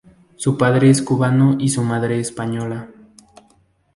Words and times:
Su 0.35 0.57
padre 0.57 0.89
es 0.89 0.99
cubano 1.03 1.57
y 1.59 1.69
su 1.69 1.83
madre 1.83 2.19
española. 2.19 2.87